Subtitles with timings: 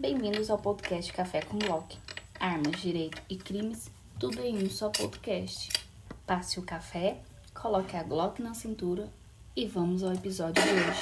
[0.00, 1.98] Bem-vindos ao podcast Café com Glock.
[2.40, 5.68] Armas, direito e crimes, tudo em um só podcast.
[6.26, 7.20] Passe o café,
[7.52, 9.12] coloque a Glock na cintura
[9.54, 11.00] e vamos ao episódio de hoje.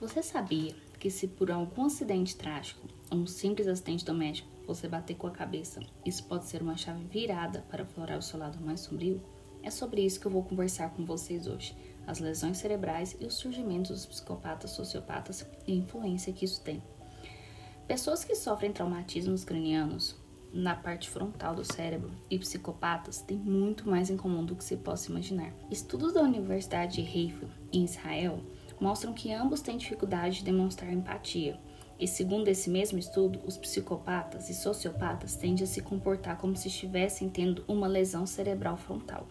[0.00, 5.28] Você sabia que se por algum acidente trágico, um simples acidente doméstico, você bater com
[5.28, 9.22] a cabeça, isso pode ser uma chave virada para aflorar o seu lado mais sombrio?
[9.62, 11.76] É sobre isso que eu vou conversar com vocês hoje
[12.06, 16.82] as lesões cerebrais e o surgimento dos psicopatas sociopatas e a influência que isso tem.
[17.86, 20.16] Pessoas que sofrem traumatismos cranianos
[20.54, 24.76] na parte frontal do cérebro e psicopatas têm muito mais em comum do que se
[24.76, 25.52] possa imaginar.
[25.70, 28.40] Estudos da Universidade de Haifa, em Israel,
[28.80, 31.58] mostram que ambos têm dificuldade de demonstrar empatia.
[31.98, 36.68] E segundo esse mesmo estudo, os psicopatas e sociopatas tendem a se comportar como se
[36.68, 39.26] estivessem tendo uma lesão cerebral frontal.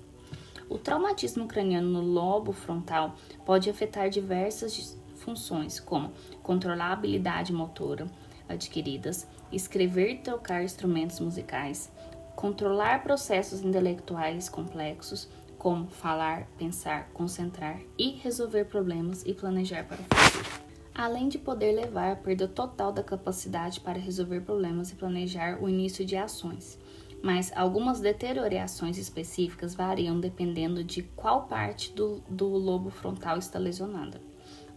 [0.70, 8.08] O traumatismo craniano no lobo frontal pode afetar diversas funções, como controlar a habilidade motora
[8.48, 11.92] adquiridas, escrever e trocar instrumentos musicais,
[12.36, 20.04] controlar processos intelectuais complexos, como falar, pensar, concentrar e resolver problemas e planejar para o
[20.04, 20.64] futuro.
[20.94, 25.70] Além de poder levar à perda total da capacidade para resolver problemas e planejar o
[25.70, 26.78] início de ações
[27.24, 34.20] mas algumas deteriorações específicas variam dependendo de qual parte do, do lobo frontal está lesionada.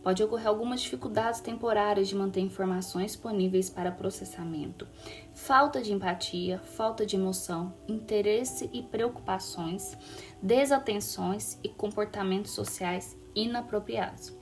[0.00, 4.86] Pode ocorrer algumas dificuldades temporárias de manter informações disponíveis para processamento,
[5.34, 9.98] falta de empatia, falta de emoção, interesse e preocupações,
[10.40, 14.32] desatenções e comportamentos sociais inapropriados.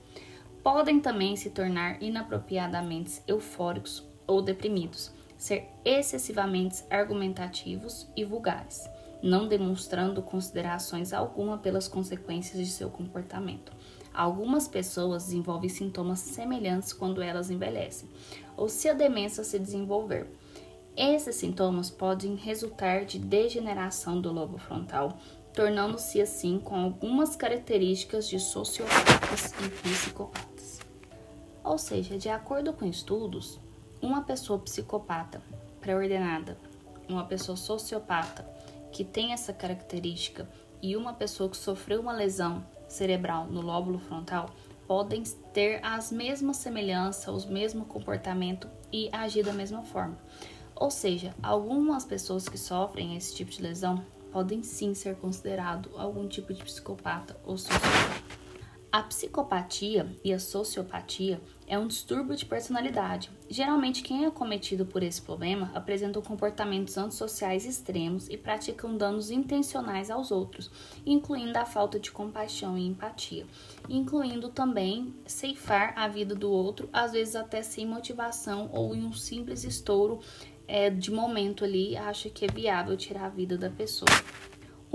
[0.61, 8.89] Podem também se tornar inapropriadamente eufóricos ou deprimidos, ser excessivamente argumentativos e vulgares,
[9.21, 13.71] não demonstrando considerações alguma pelas consequências de seu comportamento.
[14.13, 18.09] Algumas pessoas desenvolvem sintomas semelhantes quando elas envelhecem,
[18.55, 20.27] ou se a demência se desenvolver.
[20.95, 25.17] Esses sintomas podem resultar de degeneração do lobo frontal,
[25.53, 30.79] tornando-se assim com algumas características de sociopatas e psicopatas.
[31.61, 33.59] Ou seja, de acordo com estudos,
[34.01, 35.41] uma pessoa psicopata,
[35.81, 36.57] pré-ordenada,
[37.07, 38.45] uma pessoa sociopata
[38.91, 40.47] que tem essa característica
[40.81, 44.49] e uma pessoa que sofreu uma lesão cerebral no lóbulo frontal
[44.87, 45.23] podem
[45.53, 50.17] ter as mesmas semelhanças, os mesmos comportamento e agir da mesma forma.
[50.75, 56.27] Ou seja, algumas pessoas que sofrem esse tipo de lesão podem sim ser considerado algum
[56.27, 58.44] tipo de psicopata ou sociopata.
[58.95, 63.29] A psicopatia e a sociopatia é um distúrbio de personalidade.
[63.49, 70.09] Geralmente, quem é cometido por esse problema apresentam comportamentos antissociais extremos e praticam danos intencionais
[70.09, 70.71] aos outros,
[71.05, 73.45] incluindo a falta de compaixão e empatia,
[73.89, 79.11] incluindo também ceifar a vida do outro, às vezes até sem motivação ou em um
[79.11, 80.21] simples estouro
[80.69, 84.07] é, de momento ali, acha que é viável tirar a vida da pessoa.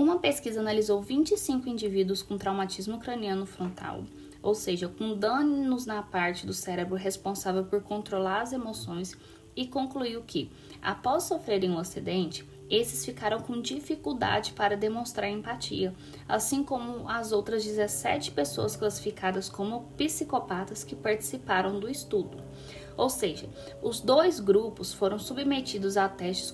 [0.01, 4.03] Uma pesquisa analisou 25 indivíduos com traumatismo craniano frontal,
[4.41, 9.15] ou seja, com danos na parte do cérebro responsável por controlar as emoções,
[9.55, 10.49] e concluiu que,
[10.81, 15.93] após sofrerem um acidente, esses ficaram com dificuldade para demonstrar empatia,
[16.27, 22.41] assim como as outras 17 pessoas classificadas como psicopatas que participaram do estudo.
[22.97, 23.49] Ou seja,
[23.81, 26.51] os dois grupos foram submetidos a testes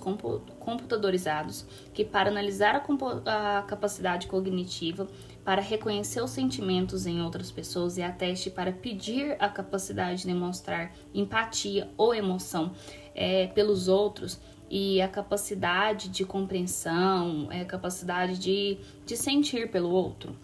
[0.59, 5.07] computadorizados que, para analisar a, a capacidade cognitiva,
[5.43, 10.27] para reconhecer os sentimentos em outras pessoas e a teste para pedir a capacidade de
[10.27, 12.73] demonstrar empatia ou emoção
[13.15, 19.89] é, pelos outros e a capacidade de compreensão, é, a capacidade de, de sentir pelo
[19.89, 20.35] outro.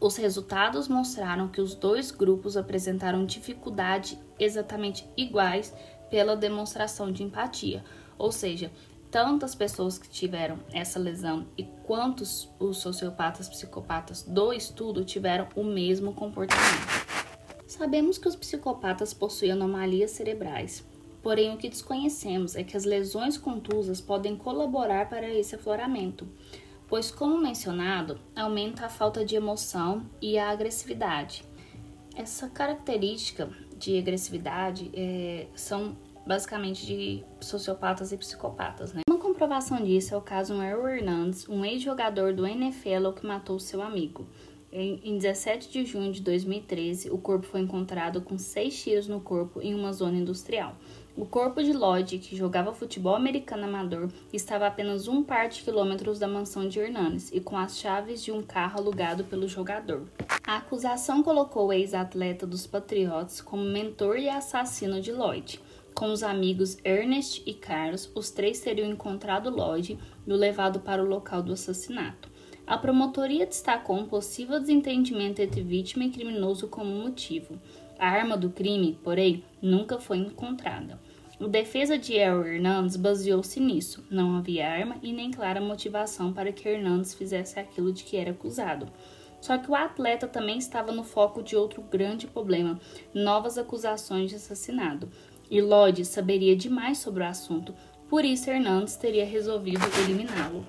[0.00, 5.74] Os resultados mostraram que os dois grupos apresentaram dificuldade exatamente iguais
[6.08, 7.84] pela demonstração de empatia,
[8.16, 8.70] ou seja,
[9.10, 15.64] tantas pessoas que tiveram essa lesão e quantos os sociopatas psicopatas do estudo tiveram o
[15.64, 17.08] mesmo comportamento.
[17.66, 20.86] Sabemos que os psicopatas possuem anomalias cerebrais,
[21.22, 26.28] porém o que desconhecemos é que as lesões contusas podem colaborar para esse afloramento
[26.88, 31.44] pois, como mencionado, aumenta a falta de emoção e a agressividade.
[32.16, 35.96] Essa característica de agressividade é, são
[36.26, 39.02] basicamente de sociopatas e psicopatas, né?
[39.08, 43.80] Uma comprovação disso é o caso Errol Hernandes, um ex-jogador do NFL que matou seu
[43.80, 44.26] amigo.
[44.70, 49.20] Em, em 17 de junho de 2013, o corpo foi encontrado com seis tiros no
[49.20, 50.76] corpo em uma zona industrial.
[51.18, 55.62] O corpo de Lloyd, que jogava futebol americano amador, estava a apenas um par de
[55.62, 60.06] quilômetros da mansão de Hernanes e com as chaves de um carro alugado pelo jogador.
[60.46, 65.60] A acusação colocou o ex-atleta dos Patriots como mentor e assassino de Lloyd.
[65.92, 71.02] Com os amigos Ernest e Carlos, os três teriam encontrado Lloyd e o levado para
[71.02, 72.30] o local do assassinato.
[72.64, 77.58] A promotoria destacou um possível desentendimento entre vítima e criminoso como motivo.
[77.98, 81.00] A arma do crime, porém, nunca foi encontrada.
[81.40, 84.04] O defesa de El Hernandes baseou-se nisso.
[84.10, 88.32] Não havia arma e nem clara motivação para que Hernandes fizesse aquilo de que era
[88.32, 88.88] acusado.
[89.40, 92.80] Só que o atleta também estava no foco de outro grande problema:
[93.14, 95.08] novas acusações de assassinato.
[95.48, 97.72] E Lodge saberia demais sobre o assunto,
[98.08, 100.66] por isso Hernandes teria resolvido eliminá-lo.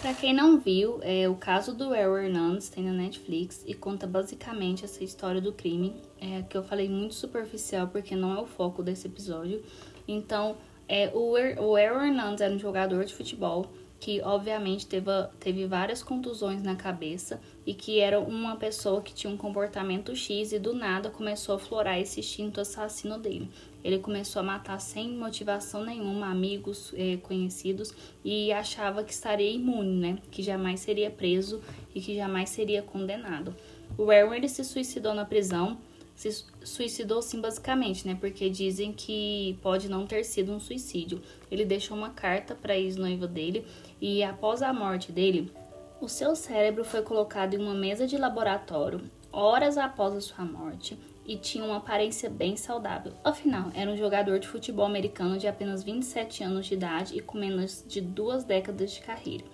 [0.00, 4.06] Para quem não viu, é, o caso do Errol Hernandes tem na Netflix e conta
[4.06, 8.46] basicamente essa história do crime, é, que eu falei muito superficial porque não é o
[8.46, 9.62] foco desse episódio.
[10.08, 10.56] Então,
[10.90, 13.70] é, o, er, o Errol Hernandes era um jogador de futebol
[14.00, 19.32] que obviamente teve, teve várias contusões na cabeça e que era uma pessoa que tinha
[19.32, 23.48] um comportamento X e do nada começou a florar esse instinto assassino dele.
[23.84, 27.94] Ele começou a matar sem motivação nenhuma amigos eh, conhecidos
[28.24, 30.18] e achava que estaria imune, né?
[30.30, 31.62] Que jamais seria preso
[31.94, 33.54] e que jamais seria condenado.
[33.96, 35.78] O Erwin se suicidou na prisão
[36.16, 38.16] se suicidou sim basicamente, né?
[38.18, 41.20] Porque dizem que pode não ter sido um suicídio.
[41.50, 43.66] Ele deixou uma carta para a ex-noiva dele
[44.00, 45.52] e após a morte dele,
[46.00, 49.00] o seu cérebro foi colocado em uma mesa de laboratório
[49.32, 53.12] horas após a sua morte e tinha uma aparência bem saudável.
[53.22, 57.38] Afinal, era um jogador de futebol americano de apenas 27 anos de idade e com
[57.38, 59.44] menos de duas décadas de carreira.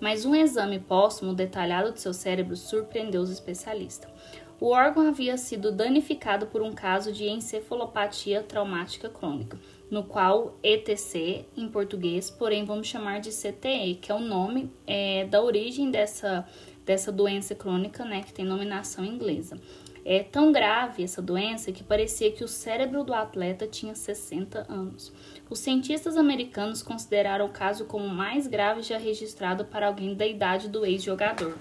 [0.00, 4.10] Mas um exame póstumo detalhado de seu cérebro surpreendeu os especialistas.
[4.58, 9.58] O órgão havia sido danificado por um caso de encefalopatia traumática crônica,
[9.90, 15.26] no qual ETC em português, porém vamos chamar de CTE, que é o nome é,
[15.26, 16.46] da origem dessa,
[16.86, 19.60] dessa doença crônica, né, que tem nominação inglesa.
[20.06, 25.12] É tão grave essa doença que parecia que o cérebro do atleta tinha 60 anos.
[25.50, 30.26] Os cientistas americanos consideraram o caso como o mais grave já registrado para alguém da
[30.26, 31.58] idade do ex-jogador.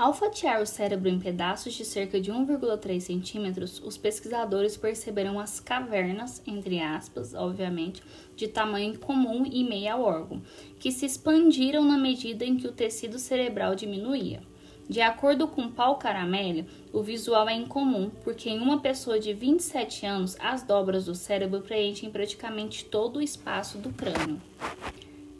[0.00, 5.60] Ao fatiar o cérebro em pedaços de cerca de 1,3 centímetros, os pesquisadores perceberam as
[5.60, 8.02] cavernas, entre aspas, obviamente,
[8.34, 10.40] de tamanho comum e meio ao órgão,
[10.78, 14.40] que se expandiram na medida em que o tecido cerebral diminuía.
[14.88, 20.06] De acordo com Paul Caramelli, o visual é incomum, porque em uma pessoa de 27
[20.06, 24.40] anos, as dobras do cérebro preenchem praticamente todo o espaço do crânio.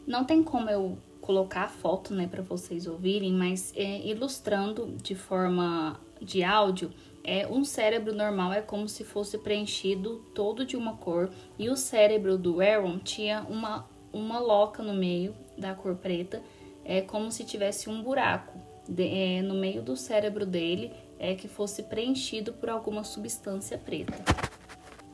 [0.05, 5.15] Não tem como eu colocar a foto, né, para vocês ouvirem, mas é, ilustrando de
[5.15, 6.91] forma de áudio,
[7.23, 11.75] é um cérebro normal é como se fosse preenchido todo de uma cor e o
[11.75, 16.41] cérebro do Aaron tinha uma uma loca no meio da cor preta,
[16.83, 21.47] é como se tivesse um buraco de, é, no meio do cérebro dele é que
[21.47, 24.50] fosse preenchido por alguma substância preta.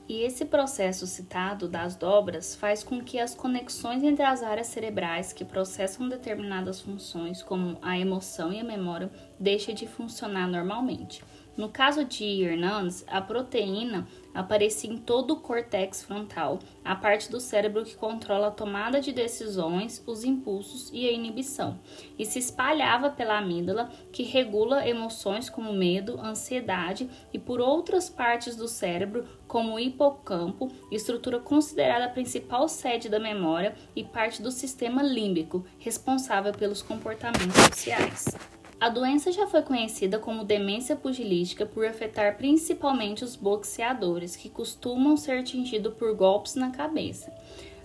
[0.10, 5.34] E esse processo citado das dobras faz com que as conexões entre as áreas cerebrais
[5.34, 11.22] que processam determinadas funções, como a emoção e a memória, deixem de funcionar normalmente.
[11.58, 17.40] No caso de Hernandes, a proteína aparecia em todo o córtex frontal, a parte do
[17.40, 21.80] cérebro que controla a tomada de decisões, os impulsos e a inibição,
[22.20, 28.56] e se espalhava pela amígdala, que regula emoções como medo, ansiedade, e por outras partes
[28.56, 34.52] do cérebro, como o hipocampo, estrutura considerada a principal sede da memória e parte do
[34.52, 38.57] sistema límbico, responsável pelos comportamentos sociais.
[38.80, 45.18] A doença já foi conhecida como demência pugilística por afetar principalmente os boxeadores, que costumam
[45.18, 47.34] ser atingidos por golpes na cabeça.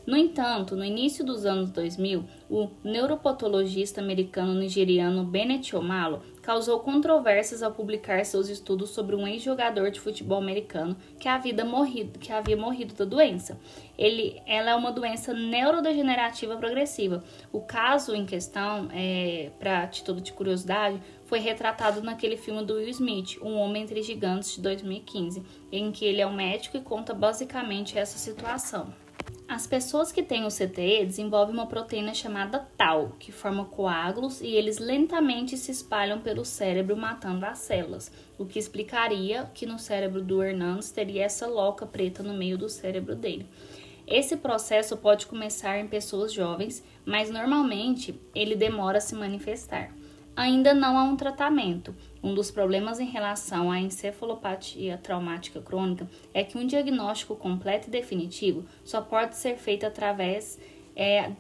[0.05, 7.71] No entanto, no início dos anos 2000, o neuropatologista americano-nigeriano Bennett Omalo causou controvérsias ao
[7.71, 12.95] publicar seus estudos sobre um ex-jogador de futebol americano que havia morrido, que havia morrido
[12.95, 13.61] da doença.
[13.97, 17.23] Ele, ela é uma doença neurodegenerativa progressiva.
[17.53, 22.89] O caso em questão, é, para título de curiosidade, foi retratado naquele filme do Will
[22.89, 27.15] Smith, Um Homem Entre Gigantes, de 2015, em que ele é um médico e conta
[27.15, 28.93] basicamente essa situação.
[29.55, 34.47] As pessoas que têm o CTE desenvolvem uma proteína chamada tau, que forma coágulos e
[34.47, 40.23] eles lentamente se espalham pelo cérebro matando as células, o que explicaria que no cérebro
[40.23, 43.47] do Hernandes teria essa loca preta no meio do cérebro dele.
[44.07, 49.93] Esse processo pode começar em pessoas jovens, mas normalmente ele demora a se manifestar.
[50.35, 51.95] Ainda não há um tratamento.
[52.23, 57.91] Um dos problemas em relação à encefalopatia traumática crônica é que um diagnóstico completo e
[57.91, 60.59] definitivo só pode ser feito através
[60.95, 61.33] é,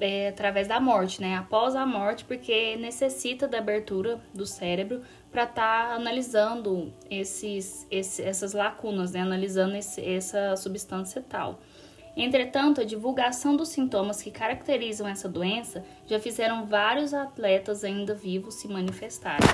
[0.00, 1.36] é, através da morte, né?
[1.36, 8.22] Após a morte, porque necessita da abertura do cérebro para estar tá analisando esses, esse,
[8.22, 9.20] essas lacunas, né?
[9.20, 11.60] Analisando esse, essa substância tal.
[12.20, 18.54] Entretanto, a divulgação dos sintomas que caracterizam essa doença já fizeram vários atletas ainda vivos
[18.54, 19.48] se manifestarem.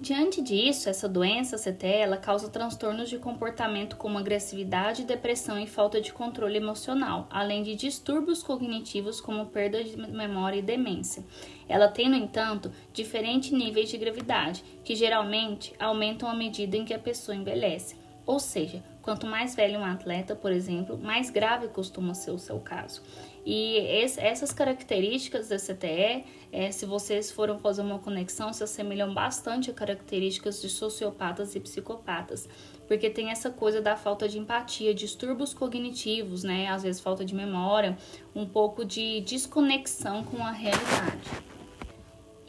[0.00, 6.14] Diante disso, essa doença CTE causa transtornos de comportamento como agressividade, depressão e falta de
[6.14, 11.22] controle emocional, além de distúrbios cognitivos como perda de memória e demência.
[11.68, 16.94] Ela tem, no entanto, diferentes níveis de gravidade, que geralmente aumentam à medida em que
[16.94, 17.96] a pessoa envelhece.
[18.24, 22.58] Ou seja, quanto mais velho um atleta, por exemplo, mais grave costuma ser o seu
[22.60, 23.02] caso.
[23.44, 29.14] E esse, essas características da CTE, é, se vocês foram fazer uma conexão, se assemelham
[29.14, 32.48] bastante a características de sociopatas e psicopatas,
[32.86, 36.68] porque tem essa coisa da falta de empatia, distúrbios cognitivos, né?
[36.68, 37.96] Às vezes falta de memória,
[38.34, 41.50] um pouco de desconexão com a realidade.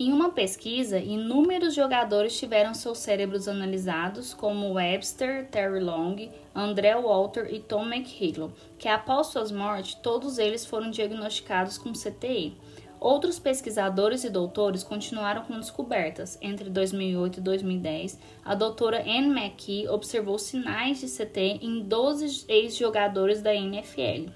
[0.03, 6.15] Em uma pesquisa, inúmeros jogadores tiveram seus cérebros analisados, como Webster, Terry Long,
[6.55, 12.57] André Walter e Tom McHigley, que após suas mortes, todos eles foram diagnosticados com CTI.
[12.99, 16.35] Outros pesquisadores e doutores continuaram com descobertas.
[16.41, 23.43] Entre 2008 e 2010, a doutora Anne McKee observou sinais de CT em 12 ex-jogadores
[23.43, 24.31] da NFL.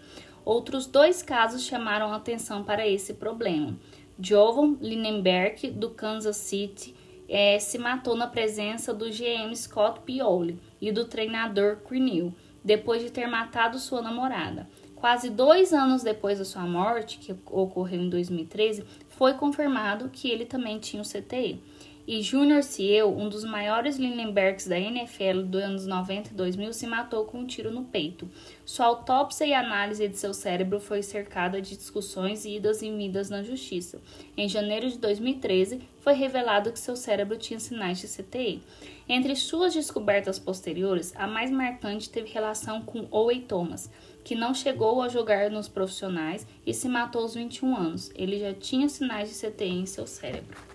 [0.45, 3.75] Outros dois casos chamaram atenção para esse problema.
[4.19, 6.95] Jovan Linenberg, do Kansas City,
[7.27, 13.12] é, se matou na presença do GM Scott Pioli e do treinador Cornell, depois de
[13.12, 14.67] ter matado sua namorada.
[14.95, 20.45] Quase dois anos depois da sua morte, que ocorreu em 2013, foi confirmado que ele
[20.45, 21.62] também tinha o CTI
[22.07, 26.85] e Junior Ciel, um dos maiores linebackers da NFL dos anos 90 e 2000, se
[26.85, 28.29] matou com um tiro no peito.
[28.63, 33.29] Sua autópsia e análise de seu cérebro foi cercada de discussões e idas e vindas
[33.29, 34.00] na justiça.
[34.38, 38.62] Em janeiro de 2013, foi revelado que seu cérebro tinha sinais de CTI.
[39.09, 43.89] Entre suas descobertas posteriores, a mais marcante teve relação com Owei Thomas,
[44.24, 48.12] que não chegou a jogar nos profissionais e se matou aos 21 anos.
[48.15, 50.75] Ele já tinha sinais de CTI em seu cérebro.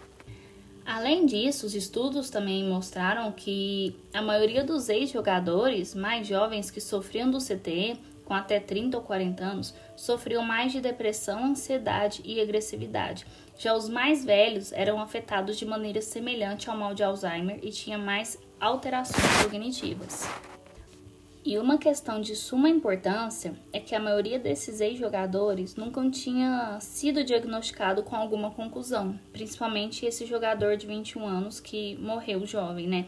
[0.92, 7.30] Além disso, os estudos também mostraram que a maioria dos ex-jogadores mais jovens que sofriam
[7.30, 13.24] do CTE, com até 30 ou 40 anos, sofriam mais de depressão, ansiedade e agressividade.
[13.56, 18.00] Já os mais velhos eram afetados de maneira semelhante ao mal de Alzheimer e tinham
[18.00, 20.28] mais alterações cognitivas.
[21.42, 27.24] E uma questão de suma importância é que a maioria desses ex-jogadores nunca tinha sido
[27.24, 33.06] diagnosticado com alguma conclusão, principalmente esse jogador de 21 anos que morreu jovem, né?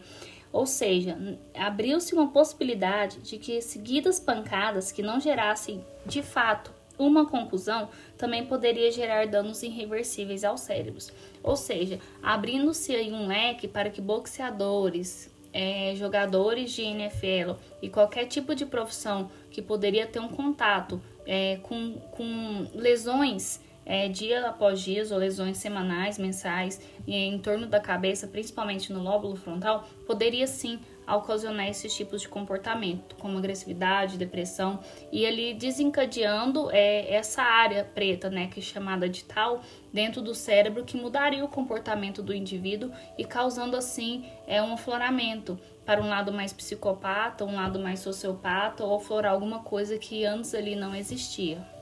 [0.51, 1.15] Ou seja,
[1.55, 8.45] abriu-se uma possibilidade de que seguidas pancadas que não gerassem de fato uma conclusão também
[8.45, 11.11] poderia gerar danos irreversíveis aos cérebros.
[11.41, 18.25] Ou seja, abrindo-se aí um leque para que boxeadores, é, jogadores de NFL e qualquer
[18.25, 24.81] tipo de profissão que poderia ter um contato é, com, com lesões é, dia após
[24.81, 30.79] dia, ou lesões semanais, mensais, em torno da cabeça, principalmente no lóbulo frontal, poderia sim
[31.07, 34.79] ocasionar esses tipos de comportamento, como agressividade, depressão,
[35.11, 39.61] e ele desencadeando é, essa área preta, né, que é chamada de tal,
[39.91, 45.59] dentro do cérebro, que mudaria o comportamento do indivíduo e causando assim é, um afloramento
[45.85, 50.53] para um lado mais psicopata, um lado mais sociopata, ou aflorar alguma coisa que antes
[50.55, 51.73] ali não existia.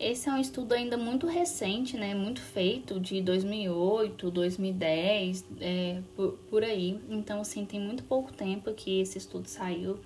[0.00, 2.14] Esse é um estudo ainda muito recente, né?
[2.14, 6.98] Muito feito, de 2008, 2010, é, por, por aí.
[7.10, 10.00] Então, assim, tem muito pouco tempo que esse estudo saiu.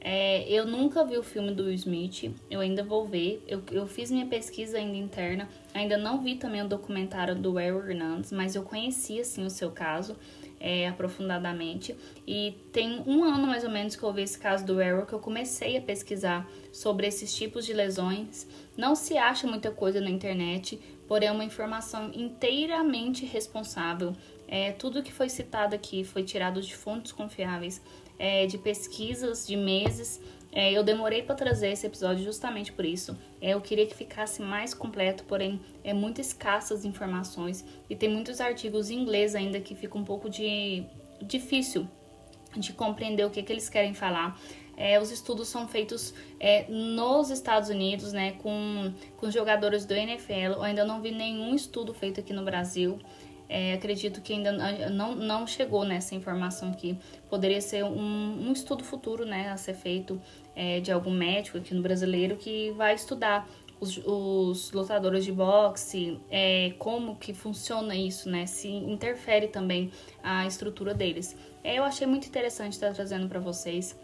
[0.00, 3.40] É, eu nunca vi o filme do Smith, eu ainda vou ver.
[3.46, 7.88] Eu, eu fiz minha pesquisa ainda interna, ainda não vi também o documentário do Errol
[7.88, 10.16] Hernandez, mas eu conheci, assim, o seu caso
[10.60, 11.96] é, aprofundadamente.
[12.26, 15.12] E tem um ano mais ou menos que eu vi esse caso do Errol que
[15.12, 18.46] eu comecei a pesquisar sobre esses tipos de lesões.
[18.76, 24.14] Não se acha muita coisa na internet, porém é uma informação inteiramente responsável.
[24.46, 27.82] É, tudo que foi citado aqui foi tirado de fontes confiáveis,
[28.18, 30.20] é, de pesquisas de meses
[30.52, 33.16] é, eu demorei para trazer esse episódio justamente por isso.
[33.40, 38.40] É, eu queria que ficasse mais completo, porém é muito escassas informações e tem muitos
[38.40, 40.84] artigos em inglês ainda que fica um pouco de
[41.20, 41.86] difícil
[42.56, 44.40] de compreender o que, que eles querem falar.
[44.76, 50.32] É, os estudos são feitos é, nos Estados Unidos, né, com, com jogadores do NFL.
[50.54, 52.98] Eu ainda não vi nenhum estudo feito aqui no Brasil.
[53.48, 54.52] É, acredito que ainda
[54.90, 56.98] não, não chegou nessa informação aqui.
[57.30, 60.20] Poderia ser um, um estudo futuro né, a ser feito
[60.54, 63.48] é, de algum médico aqui no brasileiro que vai estudar
[63.80, 68.44] os, os lutadores de boxe, é, como que funciona isso, né?
[68.46, 69.90] Se interfere também
[70.22, 71.36] a estrutura deles.
[71.62, 73.96] É, eu achei muito interessante estar trazendo para vocês.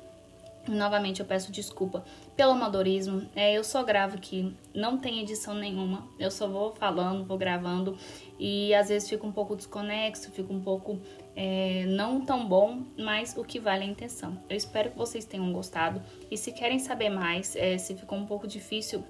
[0.66, 2.04] Novamente eu peço desculpa
[2.36, 3.28] pelo amadorismo.
[3.34, 6.08] É, eu só gravo aqui, não tem edição nenhuma.
[6.18, 7.96] Eu só vou falando, vou gravando
[8.38, 10.98] e às vezes fica um pouco desconexo, fica um pouco
[11.36, 14.38] é, não tão bom, mas o que vale é a intenção.
[14.48, 18.26] Eu espero que vocês tenham gostado e se querem saber mais, é, se ficou um
[18.26, 19.04] pouco difícil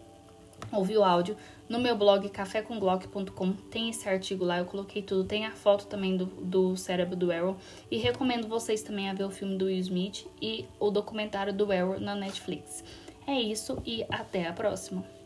[0.78, 1.36] ouvir o áudio,
[1.68, 6.16] no meu blog cafécomglock.com tem esse artigo lá, eu coloquei tudo, tem a foto também
[6.16, 7.56] do, do cérebro do Arrow
[7.90, 11.72] e recomendo vocês também a ver o filme do Will Smith e o documentário do
[11.72, 12.84] Arrow na Netflix.
[13.26, 15.23] É isso e até a próxima!